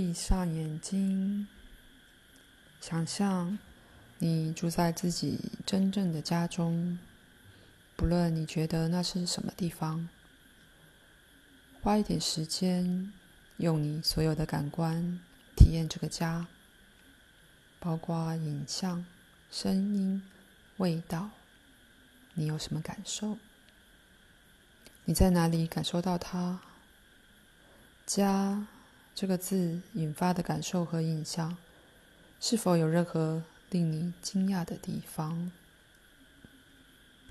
[0.00, 1.46] 闭上眼睛，
[2.80, 3.58] 想象
[4.16, 6.98] 你住在自己真正的家中，
[7.96, 10.08] 不论你觉得那是什么地方。
[11.82, 13.12] 花一点时间，
[13.58, 15.20] 用你所有的感官
[15.54, 16.46] 体验这个家，
[17.78, 19.04] 包括影像、
[19.50, 20.22] 声音、
[20.78, 21.28] 味道。
[22.32, 23.36] 你有什么感受？
[25.04, 26.58] 你在哪里感受到它？
[28.06, 28.66] 家
[29.20, 31.54] 这个字引发的感受和印象，
[32.40, 35.52] 是否有任何令你惊讶的地方？